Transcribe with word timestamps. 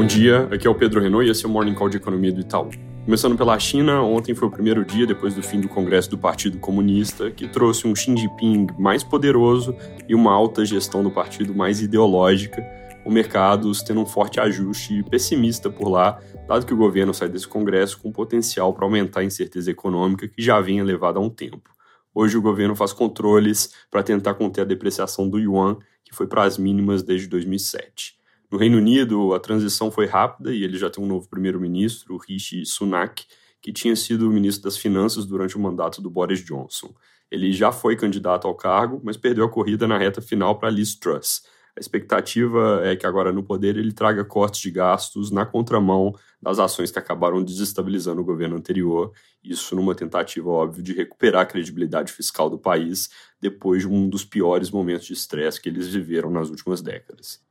Bom 0.00 0.06
dia, 0.06 0.48
aqui 0.50 0.66
é 0.66 0.70
o 0.70 0.74
Pedro 0.74 0.98
Renault 0.98 1.28
e 1.28 1.30
esse 1.30 1.44
é 1.44 1.46
o 1.46 1.50
Morning 1.50 1.74
Call 1.74 1.90
de 1.90 1.98
Economia 1.98 2.32
do 2.32 2.40
Itaú. 2.40 2.70
Começando 3.04 3.36
pela 3.36 3.58
China, 3.58 4.00
ontem 4.00 4.34
foi 4.34 4.48
o 4.48 4.50
primeiro 4.50 4.82
dia 4.82 5.06
depois 5.06 5.34
do 5.34 5.42
fim 5.42 5.60
do 5.60 5.68
Congresso 5.68 6.08
do 6.08 6.16
Partido 6.16 6.56
Comunista, 6.56 7.30
que 7.30 7.46
trouxe 7.46 7.86
um 7.86 7.94
Xi 7.94 8.16
Jinping 8.16 8.68
mais 8.78 9.04
poderoso 9.04 9.76
e 10.08 10.14
uma 10.14 10.32
alta 10.32 10.64
gestão 10.64 11.02
do 11.02 11.10
partido 11.10 11.54
mais 11.54 11.82
ideológica, 11.82 12.66
o 13.04 13.10
mercado 13.10 13.70
tendo 13.86 14.00
um 14.00 14.06
forte 14.06 14.40
ajuste 14.40 15.02
pessimista 15.02 15.68
por 15.68 15.90
lá, 15.90 16.18
dado 16.48 16.64
que 16.64 16.72
o 16.72 16.78
governo 16.78 17.12
sai 17.12 17.28
desse 17.28 17.46
Congresso 17.46 18.00
com 18.00 18.10
potencial 18.10 18.72
para 18.72 18.86
aumentar 18.86 19.20
a 19.20 19.24
incerteza 19.24 19.70
econômica 19.70 20.26
que 20.26 20.40
já 20.40 20.62
vinha 20.62 20.82
levada 20.82 21.18
há 21.18 21.22
um 21.22 21.28
tempo. 21.28 21.68
Hoje 22.14 22.38
o 22.38 22.42
governo 22.42 22.74
faz 22.74 22.94
controles 22.94 23.74
para 23.90 24.02
tentar 24.02 24.32
conter 24.32 24.62
a 24.62 24.64
depreciação 24.64 25.28
do 25.28 25.38
yuan, 25.38 25.76
que 26.02 26.14
foi 26.14 26.26
para 26.26 26.44
as 26.44 26.56
mínimas 26.56 27.02
desde 27.02 27.28
2007. 27.28 28.18
No 28.50 28.58
Reino 28.58 28.78
Unido, 28.78 29.32
a 29.32 29.38
transição 29.38 29.92
foi 29.92 30.06
rápida 30.06 30.52
e 30.52 30.64
ele 30.64 30.76
já 30.76 30.90
tem 30.90 31.02
um 31.04 31.06
novo 31.06 31.28
primeiro-ministro, 31.28 32.16
Rishi 32.16 32.66
Sunak, 32.66 33.24
que 33.62 33.72
tinha 33.72 33.94
sido 33.94 34.28
ministro 34.28 34.64
das 34.64 34.76
Finanças 34.76 35.24
durante 35.24 35.56
o 35.56 35.60
mandato 35.60 36.02
do 36.02 36.10
Boris 36.10 36.44
Johnson. 36.44 36.92
Ele 37.30 37.52
já 37.52 37.70
foi 37.70 37.94
candidato 37.94 38.48
ao 38.48 38.56
cargo, 38.56 39.00
mas 39.04 39.16
perdeu 39.16 39.44
a 39.44 39.48
corrida 39.48 39.86
na 39.86 39.96
reta 39.96 40.20
final 40.20 40.58
para 40.58 40.68
Liz 40.68 40.96
Truss. 40.96 41.42
A 41.76 41.80
expectativa 41.80 42.80
é 42.82 42.96
que 42.96 43.06
agora 43.06 43.32
no 43.32 43.44
poder 43.44 43.76
ele 43.76 43.92
traga 43.92 44.24
cortes 44.24 44.60
de 44.60 44.72
gastos 44.72 45.30
na 45.30 45.46
contramão 45.46 46.12
das 46.42 46.58
ações 46.58 46.90
que 46.90 46.98
acabaram 46.98 47.44
desestabilizando 47.44 48.20
o 48.20 48.24
governo 48.24 48.56
anterior, 48.56 49.12
isso 49.44 49.76
numa 49.76 49.94
tentativa, 49.94 50.50
óbvio, 50.50 50.82
de 50.82 50.92
recuperar 50.92 51.42
a 51.42 51.46
credibilidade 51.46 52.12
fiscal 52.12 52.50
do 52.50 52.58
país 52.58 53.10
depois 53.40 53.82
de 53.82 53.88
um 53.88 54.08
dos 54.08 54.24
piores 54.24 54.72
momentos 54.72 55.06
de 55.06 55.12
estresse 55.12 55.60
que 55.60 55.68
eles 55.68 55.86
viveram 55.86 56.30
nas 56.30 56.50
últimas 56.50 56.82
décadas. 56.82 57.48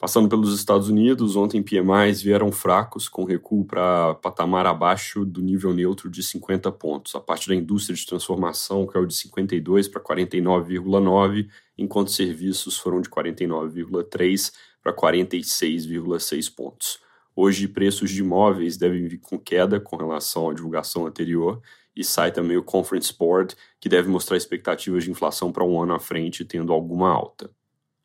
Passando 0.00 0.30
pelos 0.30 0.58
Estados 0.58 0.88
Unidos, 0.88 1.36
ontem 1.36 1.62
PMIs 1.62 2.22
vieram 2.22 2.50
fracos, 2.50 3.06
com 3.06 3.22
recuo 3.22 3.66
para 3.66 4.14
patamar 4.14 4.64
abaixo 4.64 5.26
do 5.26 5.42
nível 5.42 5.74
neutro 5.74 6.08
de 6.08 6.22
50 6.22 6.72
pontos. 6.72 7.14
A 7.14 7.20
parte 7.20 7.46
da 7.46 7.54
indústria 7.54 7.94
de 7.94 8.06
transformação 8.06 8.86
caiu 8.86 9.04
de 9.04 9.14
52 9.14 9.88
para 9.88 10.00
49,9, 10.00 11.50
enquanto 11.76 12.12
serviços 12.12 12.78
foram 12.78 13.02
de 13.02 13.10
49,3 13.10 14.54
para 14.82 14.96
46,6 14.96 16.54
pontos. 16.54 16.98
Hoje, 17.36 17.68
preços 17.68 18.10
de 18.10 18.20
imóveis 18.20 18.78
devem 18.78 19.06
vir 19.06 19.18
com 19.18 19.38
queda 19.38 19.78
com 19.78 19.96
relação 19.96 20.48
à 20.48 20.54
divulgação 20.54 21.06
anterior, 21.06 21.60
e 21.94 22.02
sai 22.02 22.32
também 22.32 22.56
o 22.56 22.62
Conference 22.62 23.14
Board, 23.14 23.54
que 23.78 23.86
deve 23.86 24.08
mostrar 24.08 24.38
expectativas 24.38 25.04
de 25.04 25.10
inflação 25.10 25.52
para 25.52 25.62
um 25.62 25.78
ano 25.78 25.92
à 25.92 25.98
frente, 25.98 26.42
tendo 26.42 26.72
alguma 26.72 27.10
alta. 27.10 27.50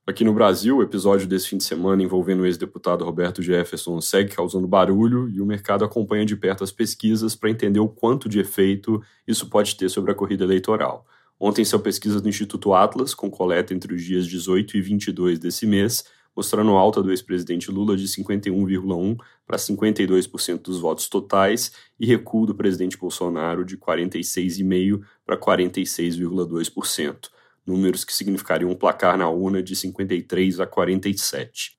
Aqui 0.08 0.24
no 0.24 0.34
Brasil, 0.34 0.78
o 0.78 0.84
episódio 0.84 1.28
desse 1.28 1.50
fim 1.50 1.58
de 1.58 1.64
semana 1.64 2.04
envolvendo 2.04 2.42
o 2.42 2.46
ex-deputado 2.46 3.04
Roberto 3.04 3.42
Jefferson 3.42 4.00
segue 4.00 4.36
causando 4.36 4.68
barulho 4.68 5.28
e 5.30 5.42
o 5.42 5.46
mercado 5.48 5.84
acompanha 5.84 6.24
de 6.24 6.36
perto 6.36 6.64
as 6.64 6.72
pesquisas 6.72 7.36
para 7.36 7.50
entender 7.50 7.80
o 7.80 7.90
quanto 7.90 8.30
de 8.30 8.40
efeito 8.40 9.02
isso 9.28 9.50
pode 9.50 9.76
ter 9.76 9.90
sobre 9.90 10.12
a 10.12 10.14
corrida 10.16 10.44
eleitoral. 10.44 11.08
Ontem 11.40 11.66
saiu 11.66 11.80
pesquisa 11.80 12.22
do 12.22 12.30
Instituto 12.30 12.72
Atlas, 12.76 13.16
com 13.16 13.32
coleta 13.32 13.74
entre 13.74 13.96
os 13.96 14.04
dias 14.04 14.28
18 14.28 14.78
e 14.78 14.82
22 14.82 15.40
desse 15.40 15.66
mês, 15.66 16.06
mostrando 16.36 16.74
alta 16.74 17.02
do 17.02 17.10
ex-presidente 17.10 17.72
Lula 17.72 17.98
de 17.98 18.08
51,1% 18.08 19.18
para 19.44 19.58
52% 19.58 20.62
dos 20.62 20.80
votos 20.80 21.10
totais 21.10 21.72
e 22.00 22.06
recuo 22.06 22.46
do 22.46 22.54
presidente 22.54 22.96
Bolsonaro 22.96 23.66
de 23.66 23.76
46,5% 23.76 25.02
para 25.26 25.36
46,2% 25.36 27.34
números 27.66 28.04
que 28.04 28.14
significariam 28.14 28.70
um 28.70 28.76
placar 28.76 29.18
na 29.18 29.30
UNA 29.30 29.64
de 29.64 29.76
53 29.76 30.60
a 30.60 30.68
47. 30.68 31.76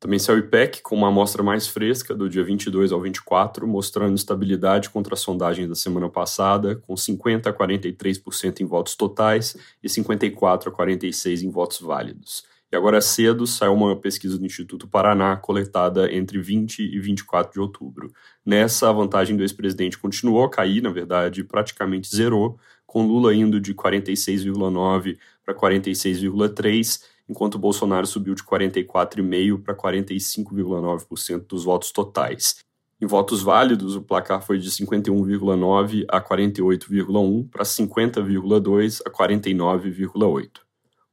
Também 0.00 0.18
saiu 0.18 0.36
o 0.36 0.38
IPEC 0.38 0.80
com 0.80 0.96
uma 0.96 1.08
amostra 1.08 1.42
mais 1.42 1.68
fresca 1.68 2.14
do 2.14 2.26
dia 2.26 2.42
22 2.42 2.90
ao 2.90 3.02
24, 3.02 3.68
mostrando 3.68 4.16
estabilidade 4.16 4.88
contra 4.88 5.12
as 5.12 5.20
sondagens 5.20 5.68
da 5.68 5.74
semana 5.74 6.08
passada, 6.08 6.76
com 6.76 6.96
50 6.96 7.50
a 7.50 7.52
43% 7.52 8.60
em 8.60 8.64
votos 8.64 8.96
totais 8.96 9.54
e 9.82 9.90
54 9.90 10.70
a 10.70 10.72
46 10.72 11.42
em 11.42 11.50
votos 11.50 11.80
válidos. 11.80 12.48
E 12.72 12.76
agora 12.76 13.00
cedo 13.00 13.46
saiu 13.46 13.74
uma 13.74 13.96
pesquisa 13.96 14.38
do 14.38 14.46
Instituto 14.46 14.86
Paraná 14.86 15.36
coletada 15.36 16.10
entre 16.14 16.40
20 16.40 16.78
e 16.78 17.00
24 17.00 17.52
de 17.52 17.60
outubro. 17.60 18.12
Nessa, 18.46 18.88
a 18.88 18.92
vantagem 18.92 19.36
do 19.36 19.42
ex-presidente 19.42 19.98
continuou 19.98 20.44
a 20.44 20.50
cair, 20.50 20.80
na 20.80 20.90
verdade, 20.90 21.42
praticamente 21.42 22.08
zerou, 22.08 22.58
com 22.90 23.06
Lula 23.06 23.32
indo 23.32 23.60
de 23.60 23.72
46,9 23.72 25.16
para 25.46 25.54
46,3, 25.54 27.00
enquanto 27.28 27.56
Bolsonaro 27.56 28.04
subiu 28.04 28.34
de 28.34 28.42
44,5 28.42 29.62
para 29.62 29.76
45,9% 29.76 31.46
dos 31.46 31.62
votos 31.62 31.92
totais. 31.92 32.56
Em 33.00 33.06
votos 33.06 33.42
válidos, 33.42 33.94
o 33.94 34.02
placar 34.02 34.44
foi 34.44 34.58
de 34.58 34.68
51,9 34.68 36.04
a 36.08 36.20
48,1 36.20 37.48
para 37.48 37.62
50,2 37.62 39.00
a 39.06 39.10
49,8. 39.10 40.48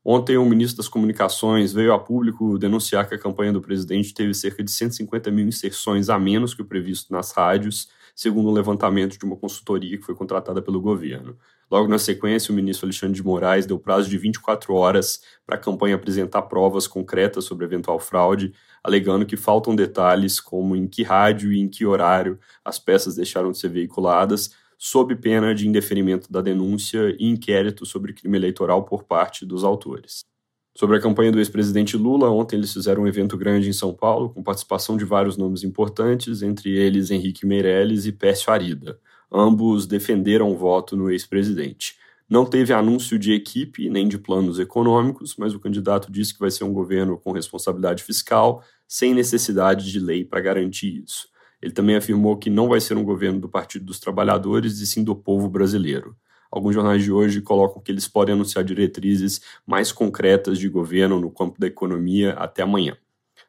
Ontem, 0.04 0.36
o 0.36 0.46
ministro 0.46 0.78
das 0.78 0.88
Comunicações 0.88 1.74
veio 1.74 1.94
a 1.94 2.00
público 2.00 2.58
denunciar 2.58 3.08
que 3.08 3.14
a 3.14 3.20
campanha 3.20 3.54
do 3.54 3.62
presidente 3.62 4.16
teve 4.16 4.34
cerca 4.34 4.64
de 4.64 4.72
150 4.72 5.30
mil 5.30 5.48
inserções 5.48 6.10
a 6.10 6.18
menos 6.18 6.56
que 6.56 6.64
o 6.64 6.66
previsto 6.66 7.14
nas 7.14 7.34
rádios, 7.34 7.88
segundo 8.18 8.50
um 8.50 8.52
levantamento 8.52 9.16
de 9.16 9.24
uma 9.24 9.36
consultoria 9.36 9.96
que 9.96 10.04
foi 10.04 10.16
contratada 10.16 10.60
pelo 10.60 10.82
governo. 10.82 11.38
Logo 11.70 11.88
na 11.88 12.00
sequência, 12.00 12.52
o 12.52 12.56
ministro 12.56 12.88
Alexandre 12.88 13.14
de 13.14 13.24
Moraes 13.24 13.68
deu 13.68 13.78
prazo 13.78 14.10
de 14.10 14.18
24 14.18 14.74
horas 14.74 15.22
para 15.46 15.56
a 15.56 15.60
campanha 15.60 15.94
apresentar 15.94 16.42
provas 16.44 16.88
concretas 16.88 17.46
sobre 17.46 17.66
eventual 17.66 18.00
fraude, 18.00 18.54
alegando 18.84 19.24
que 19.24 19.38
faltam 19.38 19.76
detalhes 19.76 20.40
como 20.40 20.76
em 20.76 20.88
que 20.88 21.04
rádio 21.04 21.54
e 21.54 21.60
em 21.60 21.70
que 21.70 21.86
horário 21.86 22.40
as 22.66 22.80
peças 22.80 23.16
deixaram 23.16 23.52
de 23.52 23.60
ser 23.60 23.70
veiculadas, 23.70 24.50
sob 24.80 25.16
pena 25.16 25.54
de 25.54 25.68
indeferimento 25.68 26.32
da 26.32 26.42
denúncia 26.42 27.16
e 27.20 27.28
inquérito 27.28 27.86
sobre 27.86 28.14
crime 28.14 28.36
eleitoral 28.36 28.84
por 28.84 29.04
parte 29.04 29.46
dos 29.46 29.64
autores. 29.64 30.26
Sobre 30.78 30.96
a 30.96 31.02
campanha 31.02 31.32
do 31.32 31.40
ex-presidente 31.40 31.98
Lula, 31.98 32.30
ontem 32.30 32.56
eles 32.56 32.72
fizeram 32.72 33.02
um 33.02 33.08
evento 33.08 33.36
grande 33.36 33.68
em 33.68 33.74
São 33.74 33.92
Paulo, 33.92 34.30
com 34.30 34.44
participação 34.44 34.96
de 34.96 35.04
vários 35.04 35.36
nomes 35.36 35.64
importantes, 35.64 36.44
entre 36.44 36.70
eles 36.70 37.10
Henrique 37.10 37.48
Meirelles 37.48 38.06
e 38.06 38.12
Pécio 38.12 38.54
Arida. 38.54 39.00
Ambos 39.32 39.88
defenderam 39.88 40.52
o 40.52 40.56
voto 40.56 40.96
no 40.96 41.10
ex-presidente. 41.10 41.96
Não 42.30 42.46
teve 42.46 42.74
anúncio 42.74 43.18
de 43.18 43.34
equipe 43.34 43.90
nem 43.90 44.08
de 44.08 44.20
planos 44.20 44.60
econômicos, 44.60 45.36
mas 45.36 45.52
o 45.56 45.60
candidato 45.60 46.12
disse 46.12 46.32
que 46.32 46.40
vai 46.40 46.52
ser 46.52 46.64
um 46.64 46.74
governo 46.74 47.18
com 47.18 47.32
responsabilidade 47.32 48.04
fiscal, 48.04 48.64
sem 48.88 49.16
necessidade 49.16 49.92
de 49.92 50.00
lei 50.00 50.24
para 50.24 50.42
garantir 50.42 51.04
isso. 51.04 51.28
Ele 51.60 51.74
também 51.74 51.96
afirmou 51.96 52.38
que 52.38 52.52
não 52.52 52.68
vai 52.68 52.80
ser 52.80 52.96
um 52.96 53.04
governo 53.04 53.40
do 53.40 53.50
Partido 53.50 53.86
dos 53.86 54.00
Trabalhadores 54.00 54.80
e 54.80 54.86
sim 54.86 55.04
do 55.04 55.16
povo 55.16 55.50
brasileiro. 55.50 56.16
Alguns 56.52 56.74
jornais 56.74 57.04
de 57.04 57.12
hoje 57.12 57.42
colocam 57.42 57.82
que 57.82 57.92
eles 57.92 58.08
podem 58.08 58.34
anunciar 58.34 58.64
diretrizes 58.64 59.42
mais 59.66 59.92
concretas 59.92 60.58
de 60.58 60.70
governo 60.70 61.20
no 61.20 61.32
campo 61.32 61.60
da 61.60 61.68
economia 61.68 62.34
até 62.34 62.64
amanhã. 62.64 62.98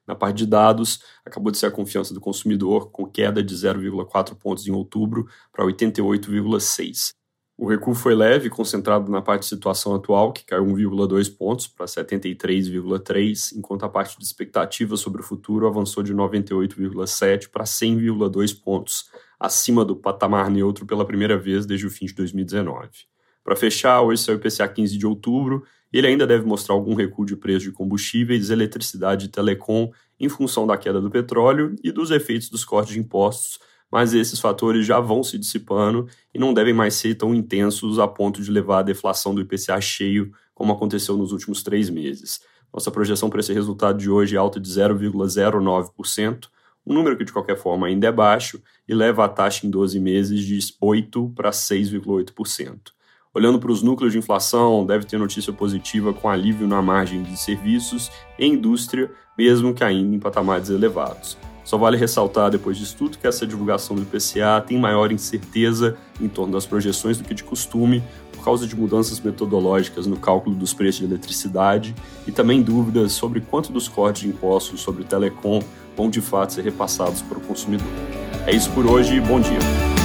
Na 0.07 0.15
parte 0.15 0.39
de 0.39 0.47
dados, 0.47 1.03
acabou 1.25 1.53
de 1.53 1.59
ser 1.59 1.67
a 1.67 1.71
confiança 1.71 2.15
do 2.15 2.21
consumidor, 2.21 2.91
com 2.91 3.07
queda 3.07 3.43
de 3.43 3.55
0,4 3.55 4.35
pontos 4.35 4.67
em 4.67 4.73
outubro 4.73 5.29
para 5.53 5.65
88,6. 5.65 7.18
O 7.61 7.67
recuo 7.67 7.93
foi 7.93 8.15
leve, 8.15 8.49
concentrado 8.49 9.11
na 9.11 9.21
parte 9.21 9.41
de 9.41 9.49
situação 9.49 9.93
atual, 9.93 10.33
que 10.33 10.45
caiu 10.45 10.65
1,2 10.65 11.37
pontos 11.37 11.67
para 11.67 11.87
73,3, 11.87 13.53
enquanto 13.57 13.83
a 13.83 13.89
parte 13.89 14.17
de 14.17 14.25
expectativa 14.25 14.97
sobre 14.97 15.23
o 15.23 15.25
futuro 15.25 15.67
avançou 15.67 16.05
de 16.05 16.15
98,7 16.15 17.49
para 17.51 17.65
100,2 17.65 18.63
pontos, 18.63 19.11
acima 19.41 19.85
do 19.85 19.97
patamar 19.97 20.49
neutro 20.49 20.87
pela 20.87 21.05
primeira 21.05 21.37
vez 21.37 21.67
desde 21.67 21.85
o 21.85 21.91
fim 21.91 22.07
de 22.07 22.15
2019. 22.15 22.91
Para 23.43 23.57
fechar, 23.57 24.03
hoje 24.03 24.23
saiu 24.23 24.37
o 24.37 24.41
IPCA 24.41 24.69
15 24.69 24.97
de 24.97 25.05
outubro, 25.05 25.65
ele 25.93 26.07
ainda 26.07 26.29
deve 26.29 26.47
mostrar 26.47 26.77
algum 26.77 26.95
recuo 26.95 27.27
de 27.27 27.35
preço 27.35 27.65
de 27.65 27.73
combustíveis, 27.73 28.51
eletricidade 28.51 29.27
e 29.27 29.29
telecom 29.29 29.91
em 30.21 30.29
função 30.29 30.65
da 30.65 30.77
queda 30.77 31.01
do 31.01 31.11
petróleo 31.11 31.75
e 31.83 31.91
dos 31.91 32.13
efeitos 32.13 32.49
dos 32.51 32.65
cortes 32.65 32.95
de 32.95 33.01
impostos, 33.01 33.59
mas 33.91 34.13
esses 34.15 34.39
fatores 34.39 34.87
já 34.87 35.01
vão 35.01 35.23
se 35.23 35.39
dissipando 35.39 36.07
e 36.33 36.39
não 36.39 36.53
devem 36.53 36.75
mais 36.75 36.95
ser 36.95 37.15
tão 37.15 37.35
intensos 37.35 37.99
a 37.99 38.07
ponto 38.07 38.43
de 38.43 38.51
levar 38.51 38.81
a 38.81 38.83
deflação 38.83 39.35
do 39.35 39.41
IPCA 39.41 39.81
cheio, 39.81 40.33
como 40.55 40.73
aconteceu 40.73 41.17
nos 41.17 41.33
últimos 41.33 41.63
três 41.63 41.89
meses. 41.89 42.41
Nossa 42.73 42.91
projeção 42.91 43.31
para 43.31 43.41
esse 43.41 43.53
resultado 43.53 43.99
de 43.99 44.11
hoje 44.11 44.37
é 44.37 44.39
alta 44.39 44.61
de 44.61 44.69
0,09%, 44.69 46.49
um 46.87 46.95
número 46.95 47.17
que 47.17 47.25
de 47.25 47.33
qualquer 47.33 47.57
forma 47.57 47.87
ainda 47.87 48.07
é 48.07 48.13
baixo 48.13 48.63
e 48.87 48.95
leva 48.95 49.25
a 49.25 49.29
taxa 49.29 49.67
em 49.67 49.71
12 49.71 50.01
meses 50.01 50.41
de 50.41 50.59
8 50.81 51.33
para 51.35 51.51
6,8%. 51.51 52.79
Olhando 53.35 53.59
para 53.59 53.71
os 53.71 53.83
núcleos 53.83 54.13
de 54.13 54.19
inflação, 54.19 54.87
deve 54.87 55.05
ter 55.05 55.19
notícia 55.19 55.53
positiva 55.53 56.15
com 56.15 56.29
alívio 56.29 56.67
na 56.67 56.81
margem 56.81 57.23
de 57.23 57.37
serviços 57.39 58.11
e 58.39 58.47
indústria, 58.47 59.11
mesmo 59.37 59.75
que 59.75 59.85
ainda 59.85 60.17
em 60.17 60.19
patamares 60.19 60.71
elevados. 60.71 61.37
Só 61.69 61.77
vale 61.77 61.99
ressaltar, 61.99 62.51
depois 62.51 62.79
disso 62.79 62.97
tudo, 62.97 63.19
que 63.19 63.27
essa 63.27 63.47
divulgação 63.47 63.95
do 63.95 64.01
IPCA 64.01 64.65
tem 64.67 64.79
maior 64.79 65.13
incerteza 65.13 65.99
em 66.19 66.27
torno 66.27 66.55
das 66.55 66.65
projeções 66.65 67.19
do 67.19 67.25
que 67.25 67.35
de 67.35 67.45
costume, 67.45 68.03
por 68.33 68.43
causa 68.43 68.67
de 68.67 68.75
mudanças 68.75 69.21
metodológicas 69.21 70.07
no 70.07 70.17
cálculo 70.17 70.57
dos 70.57 70.73
preços 70.73 71.01
de 71.01 71.05
eletricidade 71.05 71.95
e 72.27 72.33
também 72.33 72.63
dúvidas 72.63 73.13
sobre 73.13 73.43
quanto 73.43 73.71
dos 73.71 73.87
cortes 73.87 74.23
de 74.23 74.29
impostos 74.29 74.81
sobre 74.81 75.05
telecom 75.05 75.61
vão 75.95 76.09
de 76.09 76.23
fato 76.23 76.55
ser 76.55 76.65
repassados 76.65 77.21
para 77.21 77.37
o 77.37 77.41
consumidor. 77.43 77.87
É 78.47 78.57
isso 78.57 78.71
por 78.71 78.87
hoje, 78.87 79.21
bom 79.21 79.39
dia. 79.39 79.98